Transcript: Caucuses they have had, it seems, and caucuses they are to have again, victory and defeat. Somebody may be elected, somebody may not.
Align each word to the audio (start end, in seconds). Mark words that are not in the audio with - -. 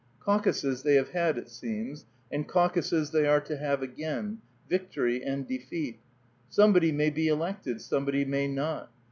Caucuses 0.19 0.81
they 0.81 0.95
have 0.95 1.09
had, 1.09 1.37
it 1.37 1.47
seems, 1.47 2.07
and 2.31 2.47
caucuses 2.47 3.11
they 3.11 3.27
are 3.27 3.39
to 3.41 3.55
have 3.55 3.83
again, 3.83 4.41
victory 4.67 5.21
and 5.23 5.47
defeat. 5.47 5.99
Somebody 6.49 6.91
may 6.91 7.11
be 7.11 7.27
elected, 7.27 7.81
somebody 7.81 8.25
may 8.25 8.47
not. 8.47 8.89